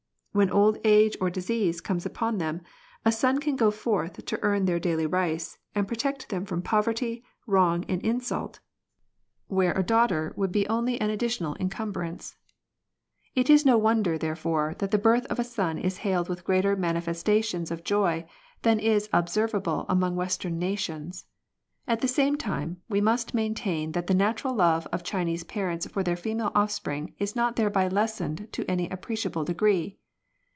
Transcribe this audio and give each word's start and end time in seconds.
When 0.33 0.49
old 0.49 0.77
age 0.85 1.17
or 1.19 1.29
disease 1.29 1.81
comes 1.81 2.05
upon 2.05 2.37
them, 2.37 2.61
a 3.03 3.11
son 3.11 3.41
can 3.41 3.57
go 3.57 3.69
forth 3.69 4.23
to 4.27 4.39
earn 4.41 4.63
their 4.63 4.79
daily 4.79 5.05
rice, 5.05 5.57
and 5.75 5.85
protect 5.89 6.29
them 6.29 6.45
from 6.45 6.61
poverty, 6.61 7.21
wrong, 7.45 7.83
and 7.89 8.01
insult, 8.01 8.61
where 9.47 9.73
a 9.73 9.83
daughter 9.83 10.31
would 10.37 10.53
be 10.53 10.65
only 10.69 10.93
an 11.01 11.09
additional 11.09 11.55
FEMALE 11.55 11.69
CHILDREN, 11.71 11.87
159 11.89 12.07
encumbrance. 12.07 12.35
It 13.35 13.53
is 13.53 13.65
no 13.65 13.77
wonder 13.77 14.17
therefore 14.17 14.73
that 14.79 14.91
the 14.91 14.97
birth 14.97 15.25
of 15.25 15.37
a 15.37 15.43
son 15.43 15.77
is 15.77 15.97
hailed 15.97 16.29
with 16.29 16.45
greater 16.45 16.77
manifestations 16.77 17.69
of 17.69 17.83
joy 17.83 18.25
than 18.61 18.79
is 18.79 19.09
observable 19.11 19.85
among 19.89 20.15
western 20.15 20.57
nations; 20.57 21.25
at 21.89 21.99
the 21.99 22.07
same 22.07 22.37
time, 22.37 22.77
we 22.87 23.01
must 23.01 23.33
maintain 23.33 23.91
that 23.91 24.07
the 24.07 24.13
natural 24.13 24.55
love 24.55 24.87
of 24.93 25.03
Chinese 25.03 25.43
parents 25.43 25.87
for 25.87 26.03
their 26.03 26.15
female 26.15 26.53
offspring 26.55 27.13
is 27.19 27.35
not 27.35 27.57
thereby 27.57 27.89
lessened 27.89 28.47
to 28.53 28.63
any 28.71 28.87
appreciable 28.87 29.43
degree. 29.43 29.97